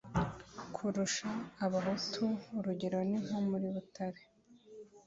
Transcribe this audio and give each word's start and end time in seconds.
kurusha 0.73 1.27
abahutu 1.65 2.23
urugero 2.57 2.99
ni 3.09 3.17
nko 3.23 3.39
muri 3.47 3.67
butare 3.73 4.21